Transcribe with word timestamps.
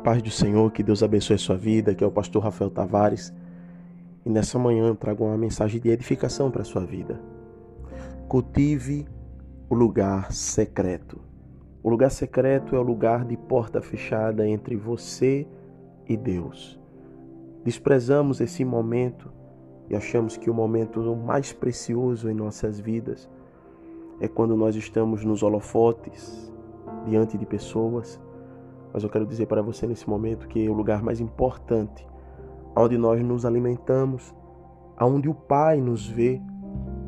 paz 0.00 0.22
do 0.22 0.30
Senhor, 0.30 0.72
que 0.72 0.82
Deus 0.82 1.02
abençoe 1.02 1.36
a 1.36 1.38
sua 1.38 1.56
vida, 1.56 1.94
que 1.94 2.02
é 2.02 2.06
o 2.06 2.10
pastor 2.10 2.42
Rafael 2.42 2.70
Tavares. 2.70 3.32
E 4.24 4.30
nessa 4.30 4.58
manhã 4.58 4.86
eu 4.86 4.96
trago 4.96 5.24
uma 5.24 5.36
mensagem 5.36 5.80
de 5.80 5.90
edificação 5.90 6.50
para 6.50 6.62
a 6.62 6.64
sua 6.64 6.84
vida. 6.84 7.20
Cultive 8.26 9.06
o 9.68 9.74
lugar 9.74 10.32
secreto. 10.32 11.20
O 11.82 11.90
lugar 11.90 12.10
secreto 12.10 12.74
é 12.74 12.78
o 12.78 12.82
lugar 12.82 13.24
de 13.24 13.36
porta 13.36 13.80
fechada 13.80 14.48
entre 14.48 14.74
você 14.74 15.46
e 16.08 16.16
Deus. 16.16 16.80
Desprezamos 17.64 18.40
esse 18.40 18.64
momento 18.64 19.30
e 19.88 19.94
achamos 19.94 20.36
que 20.36 20.48
o 20.48 20.54
momento 20.54 21.14
mais 21.14 21.52
precioso 21.52 22.30
em 22.30 22.34
nossas 22.34 22.80
vidas 22.80 23.28
é 24.20 24.28
quando 24.28 24.56
nós 24.56 24.76
estamos 24.76 25.24
nos 25.24 25.42
holofotes, 25.42 26.52
diante 27.06 27.36
de 27.36 27.46
pessoas 27.46 28.20
mas 28.92 29.02
eu 29.02 29.08
quero 29.08 29.26
dizer 29.26 29.46
para 29.46 29.62
você 29.62 29.86
nesse 29.86 30.08
momento 30.08 30.48
que 30.48 30.68
o 30.68 30.72
lugar 30.72 31.02
mais 31.02 31.20
importante, 31.20 32.06
onde 32.76 32.96
nós 32.98 33.22
nos 33.22 33.44
alimentamos, 33.44 34.34
aonde 34.96 35.28
o 35.28 35.34
Pai 35.34 35.80
nos 35.80 36.06
vê 36.06 36.40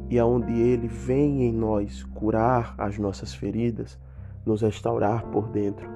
e 0.08 0.18
aonde 0.18 0.52
Ele 0.52 0.88
vem 0.88 1.45
em 1.45 1.52
nós 1.52 2.02
curar 2.02 2.74
as 2.78 2.98
nossas 2.98 3.34
feridas, 3.34 3.98
nos 4.45 4.62
restaurar 4.62 5.27
por 5.27 5.48
dentro, 5.48 5.88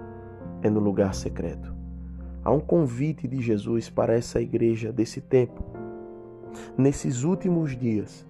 é 0.63 0.71
no 0.71 0.81
lugar 0.81 1.15
secreto. 1.15 1.75
Há 2.45 2.51
um 2.51 2.61
convite 2.61 3.27
de 3.27 3.41
Jesus 3.41 3.91
para 3.91 4.15
essa 4.15 4.41
igreja 4.41 4.93
desse 4.93 5.21
tempo. 5.21 5.65
Nesses 6.79 7.25
últimos 7.25 7.77
dias, 7.77 8.27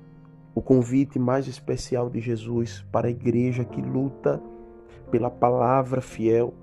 o 0.54 0.62
convite 0.62 1.18
mais 1.18 1.46
especial 1.46 2.08
de 2.08 2.20
Jesus 2.20 2.84
para 2.90 3.08
a 3.08 3.10
igreja 3.10 3.64
que 3.64 3.82
luta 3.82 4.42
pela 5.10 5.30
palavra 5.30 6.00
fiel 6.00 6.54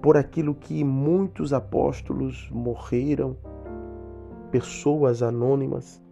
por 0.00 0.16
aquilo 0.16 0.54
que 0.54 0.84
muitos 0.84 1.52
apóstolos 1.52 2.50
morreram, 2.50 3.36
pessoas 4.50 5.22
anônimas 5.22 6.02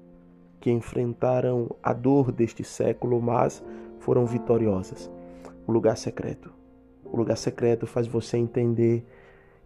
que 0.60 0.70
enfrentaram 0.70 1.68
a 1.82 1.92
dor 1.92 2.30
deste 2.32 2.64
século, 2.64 3.20
mas 3.20 3.62
foram 3.98 4.24
vitoriosas. 4.26 5.10
O 5.66 5.72
lugar 5.72 5.96
secreto. 5.96 6.52
O 7.04 7.16
lugar 7.16 7.36
secreto 7.36 7.86
faz 7.86 8.06
você 8.06 8.36
entender 8.36 9.04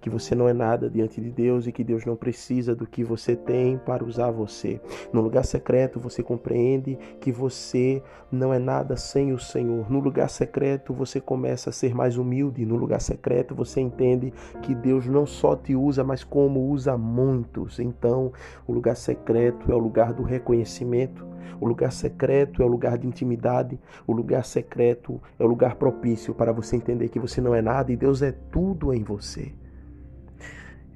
que 0.01 0.11
você 0.11 0.35
não 0.35 0.49
é 0.49 0.53
nada 0.53 0.89
diante 0.89 1.21
de 1.21 1.31
Deus 1.31 1.67
e 1.67 1.73
que 1.73 1.83
Deus 1.83 2.05
não 2.05 2.17
precisa 2.17 2.75
do 2.75 2.87
que 2.87 3.03
você 3.03 3.35
tem 3.35 3.79
para 3.79 4.05
usar 4.05 4.31
você. 4.31 4.81
No 5.13 5.21
lugar 5.21 5.45
secreto 5.45 5.99
você 5.99 6.23
compreende 6.23 6.99
que 7.21 7.33
você 7.33 8.03
não 8.31 8.53
é 8.53 8.59
nada 8.59 8.97
sem 8.97 9.33
o 9.33 9.39
Senhor. 9.39 9.91
No 9.91 9.99
lugar 9.99 10.29
secreto 10.29 10.93
você 10.93 11.21
começa 11.21 11.71
a 11.71 11.73
ser 11.73 11.95
mais 11.95 12.17
humilde. 12.17 12.65
No 12.65 12.77
lugar 12.77 13.01
secreto 13.01 13.55
você 13.55 13.81
entende 13.81 14.33
que 14.63 14.75
Deus 14.75 15.07
não 15.07 15.27
só 15.27 15.57
te 15.57 15.75
usa, 15.75 16.05
mas 16.05 16.23
como 16.23 16.71
usa 16.71 16.97
muitos. 16.97 17.81
Então, 17.81 18.33
o 18.67 18.73
lugar 18.73 18.97
secreto 18.97 19.71
é 19.71 19.75
o 19.75 19.79
lugar 19.79 20.13
do 20.13 20.23
reconhecimento. 20.23 21.27
O 21.61 21.67
lugar 21.67 21.91
secreto 21.91 22.63
é 22.63 22.65
o 22.65 22.69
lugar 22.69 22.99
de 22.99 23.07
intimidade. 23.07 23.79
O 24.07 24.13
lugar 24.13 24.45
secreto 24.45 25.21
é 25.39 25.45
o 25.45 25.47
lugar 25.47 25.77
propício 25.77 26.35
para 26.35 26.53
você 26.53 26.77
entender 26.77 27.09
que 27.09 27.19
você 27.19 27.41
não 27.41 27.55
é 27.55 27.63
nada 27.63 27.91
e 27.91 27.97
Deus 27.97 28.23
é 28.23 28.31
tudo 28.31 28.93
em 28.93 29.03
você 29.03 29.53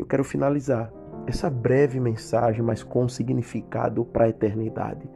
eu 0.00 0.06
quero 0.06 0.24
finalizar 0.24 0.90
essa 1.26 1.50
breve 1.50 2.00
mensagem, 2.00 2.62
mas 2.62 2.82
com 2.82 3.06
significado 3.06 4.02
para 4.02 4.24
a 4.24 4.28
eternidade. 4.30 5.06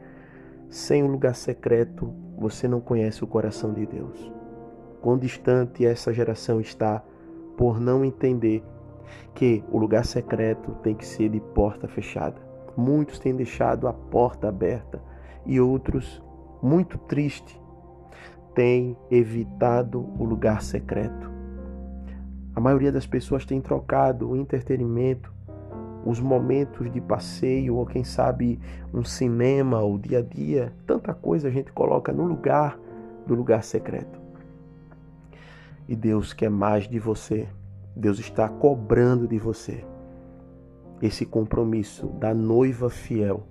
Sem 0.69 1.01
o 1.01 1.07
um 1.07 1.11
lugar 1.11 1.33
secreto, 1.33 2.13
você 2.37 2.67
não 2.67 2.79
conhece 2.79 3.23
o 3.23 3.27
coração 3.27 3.73
de 3.73 3.83
Deus. 3.83 4.31
Quão 5.01 5.17
distante 5.17 5.83
essa 5.83 6.13
geração 6.13 6.61
está 6.61 7.03
por 7.57 7.79
não 7.79 8.05
entender 8.05 8.63
que 9.33 9.63
o 9.71 9.79
lugar 9.79 10.05
secreto 10.05 10.71
tem 10.83 10.93
que 10.93 11.05
ser 11.05 11.29
de 11.29 11.39
porta 11.39 11.87
fechada. 11.87 12.39
Muitos 12.77 13.17
têm 13.17 13.35
deixado 13.35 13.87
a 13.87 13.93
porta 13.93 14.49
aberta 14.49 15.01
e 15.47 15.59
outros, 15.59 16.21
muito 16.61 16.99
triste, 16.99 17.59
têm 18.53 18.95
evitado 19.09 20.07
o 20.19 20.23
lugar 20.23 20.61
secreto. 20.61 21.34
A 22.55 22.61
maioria 22.61 22.91
das 22.91 23.05
pessoas 23.05 23.45
tem 23.45 23.59
trocado 23.59 24.29
o 24.29 24.37
entretenimento, 24.37 25.33
os 26.05 26.21
momentos 26.21 26.89
de 26.91 27.01
passeio, 27.01 27.75
ou 27.75 27.85
quem 27.85 28.03
sabe 28.03 28.59
um 28.93 29.03
cinema, 29.03 29.83
o 29.83 29.97
dia 29.97 30.19
a 30.19 30.21
dia, 30.21 30.73
tanta 30.87 31.13
coisa 31.13 31.49
a 31.49 31.51
gente 31.51 31.73
coloca 31.73 32.13
no 32.13 32.23
lugar 32.23 32.79
do 33.27 33.35
lugar 33.35 33.63
secreto. 33.63 34.21
E 35.87 35.95
Deus 35.95 36.31
quer 36.31 36.49
mais 36.49 36.87
de 36.87 36.97
você. 36.97 37.47
Deus 37.95 38.19
está 38.19 38.47
cobrando 38.47 39.27
de 39.27 39.37
você 39.37 39.85
esse 41.01 41.25
compromisso 41.25 42.07
da 42.07 42.33
noiva 42.33 42.89
fiel. 42.89 43.45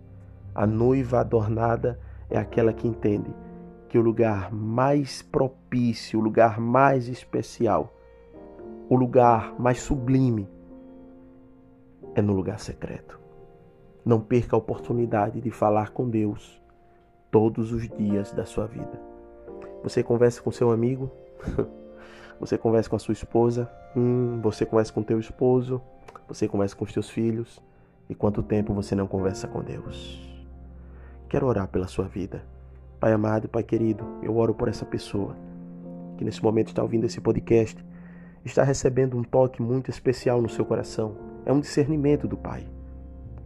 A 0.54 0.66
noiva 0.66 1.20
adornada 1.20 1.98
é 2.30 2.38
aquela 2.38 2.72
que 2.72 2.88
entende 2.88 3.30
que 3.88 3.98
o 3.98 4.02
lugar 4.02 4.52
mais 4.52 5.20
propício, 5.20 6.18
o 6.18 6.22
lugar 6.22 6.58
mais 6.58 7.06
especial 7.08 7.94
o 8.94 8.96
lugar 8.96 9.52
mais 9.58 9.80
sublime 9.80 10.48
é 12.14 12.22
no 12.22 12.32
lugar 12.32 12.60
secreto. 12.60 13.18
Não 14.04 14.20
perca 14.20 14.54
a 14.54 14.58
oportunidade 14.58 15.40
de 15.40 15.50
falar 15.50 15.90
com 15.90 16.08
Deus 16.08 16.62
todos 17.28 17.72
os 17.72 17.88
dias 17.88 18.30
da 18.30 18.46
sua 18.46 18.68
vida. 18.68 19.02
Você 19.82 20.00
conversa 20.00 20.40
com 20.40 20.52
seu 20.52 20.70
amigo, 20.70 21.10
você 22.38 22.56
conversa 22.56 22.88
com 22.88 22.94
a 22.94 23.00
sua 23.00 23.14
esposa, 23.14 23.68
hum, 23.96 24.40
você 24.40 24.64
conversa 24.64 24.92
com 24.92 25.02
teu 25.02 25.18
esposo, 25.18 25.82
você 26.28 26.46
conversa 26.46 26.76
com 26.76 26.84
os 26.84 26.92
teus 26.92 27.10
filhos. 27.10 27.60
E 28.08 28.14
quanto 28.14 28.44
tempo 28.44 28.72
você 28.72 28.94
não 28.94 29.08
conversa 29.08 29.48
com 29.48 29.60
Deus? 29.60 30.22
Quero 31.28 31.48
orar 31.48 31.66
pela 31.66 31.88
sua 31.88 32.04
vida. 32.04 32.44
Pai 33.00 33.12
amado, 33.12 33.48
Pai 33.48 33.64
querido, 33.64 34.04
eu 34.22 34.36
oro 34.36 34.54
por 34.54 34.68
essa 34.68 34.84
pessoa 34.84 35.34
que 36.16 36.24
nesse 36.24 36.40
momento 36.40 36.68
está 36.68 36.80
ouvindo 36.80 37.06
esse 37.06 37.20
podcast 37.20 37.84
está 38.44 38.62
recebendo 38.62 39.16
um 39.16 39.22
toque 39.22 39.62
muito 39.62 39.90
especial 39.90 40.40
no 40.40 40.48
seu 40.48 40.64
coração. 40.64 41.16
É 41.46 41.52
um 41.52 41.60
discernimento 41.60 42.28
do 42.28 42.36
Pai. 42.36 42.66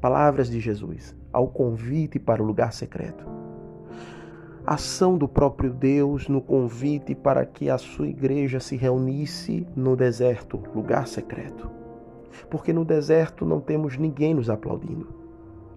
Palavras 0.00 0.50
de 0.50 0.60
Jesus 0.60 1.16
ao 1.32 1.48
convite 1.48 2.18
para 2.18 2.42
o 2.42 2.46
lugar 2.46 2.72
secreto. 2.72 3.24
Ação 4.66 5.16
do 5.16 5.26
próprio 5.26 5.72
Deus 5.72 6.28
no 6.28 6.40
convite 6.40 7.14
para 7.14 7.44
que 7.46 7.70
a 7.70 7.78
sua 7.78 8.08
igreja 8.08 8.60
se 8.60 8.76
reunisse 8.76 9.66
no 9.74 9.96
deserto, 9.96 10.62
lugar 10.74 11.06
secreto. 11.06 11.70
Porque 12.50 12.72
no 12.72 12.84
deserto 12.84 13.46
não 13.46 13.60
temos 13.60 13.96
ninguém 13.96 14.34
nos 14.34 14.50
aplaudindo. 14.50 15.08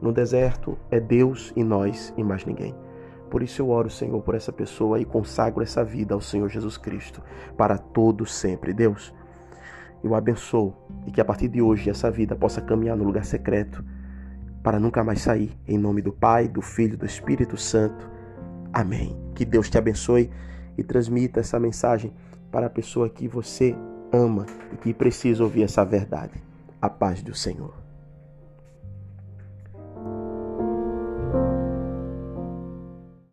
No 0.01 0.11
deserto 0.11 0.77
é 0.89 0.99
Deus 0.99 1.53
e 1.55 1.63
nós 1.63 2.13
e 2.17 2.23
mais 2.23 2.45
ninguém. 2.45 2.75
Por 3.31 3.41
isso 3.41 3.61
eu 3.61 3.69
oro, 3.69 3.89
Senhor, 3.89 4.21
por 4.21 4.35
essa 4.35 4.51
pessoa 4.51 4.99
e 4.99 5.05
consagro 5.05 5.63
essa 5.63 5.85
vida 5.85 6.13
ao 6.13 6.19
Senhor 6.19 6.49
Jesus 6.49 6.77
Cristo 6.77 7.23
para 7.55 7.77
todo 7.77 8.25
sempre. 8.25 8.73
Deus, 8.73 9.13
eu 10.03 10.13
abençoo 10.13 10.75
e 11.07 11.11
que 11.11 11.21
a 11.21 11.25
partir 11.25 11.47
de 11.47 11.61
hoje 11.61 11.89
essa 11.89 12.11
vida 12.11 12.35
possa 12.35 12.59
caminhar 12.59 12.97
no 12.97 13.05
lugar 13.05 13.23
secreto 13.23 13.81
para 14.61 14.81
nunca 14.81 15.01
mais 15.01 15.21
sair. 15.21 15.57
Em 15.65 15.77
nome 15.77 16.01
do 16.01 16.11
Pai, 16.11 16.49
do 16.49 16.61
Filho 16.61 16.95
e 16.95 16.97
do 16.97 17.05
Espírito 17.05 17.55
Santo. 17.55 18.11
Amém. 18.73 19.17
Que 19.33 19.45
Deus 19.45 19.69
te 19.69 19.77
abençoe 19.77 20.29
e 20.77 20.83
transmita 20.83 21.39
essa 21.39 21.57
mensagem 21.57 22.13
para 22.51 22.67
a 22.67 22.69
pessoa 22.69 23.09
que 23.09 23.29
você 23.29 23.73
ama 24.11 24.45
e 24.73 24.75
que 24.75 24.93
precisa 24.93 25.41
ouvir 25.41 25.63
essa 25.63 25.85
verdade. 25.85 26.33
A 26.81 26.89
paz 26.89 27.23
do 27.23 27.33
Senhor. 27.33 27.90